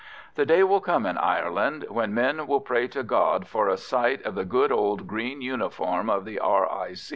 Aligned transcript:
The 0.33 0.47
day 0.47 0.63
will 0.63 0.79
come 0.81 1.05
in 1.05 1.19
Ireland 1.19 1.85
when 1.87 2.11
men 2.11 2.47
will 2.47 2.59
pray 2.61 2.87
to 2.87 3.03
God 3.03 3.45
for 3.47 3.67
a 3.67 3.77
sight 3.77 4.25
of 4.25 4.33
the 4.33 4.45
good 4.45 4.71
old 4.71 5.05
green 5.05 5.43
uniform 5.43 6.09
of 6.09 6.25
the 6.25 6.39
R.I. 6.39 6.95